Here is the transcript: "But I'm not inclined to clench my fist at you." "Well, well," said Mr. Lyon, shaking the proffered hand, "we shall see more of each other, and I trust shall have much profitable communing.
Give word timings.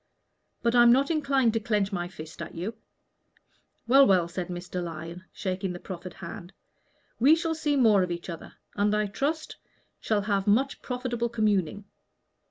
"But 0.63 0.73
I'm 0.73 0.91
not 0.91 1.11
inclined 1.11 1.53
to 1.53 1.59
clench 1.59 1.91
my 1.91 2.07
fist 2.07 2.41
at 2.41 2.55
you." 2.55 2.73
"Well, 3.87 4.07
well," 4.07 4.27
said 4.27 4.47
Mr. 4.47 4.83
Lyon, 4.83 5.25
shaking 5.31 5.73
the 5.73 5.79
proffered 5.79 6.15
hand, 6.15 6.53
"we 7.19 7.35
shall 7.35 7.53
see 7.53 7.75
more 7.75 8.01
of 8.01 8.09
each 8.09 8.27
other, 8.27 8.53
and 8.73 8.95
I 8.95 9.05
trust 9.05 9.57
shall 9.99 10.21
have 10.21 10.47
much 10.47 10.81
profitable 10.81 11.29
communing. 11.29 11.85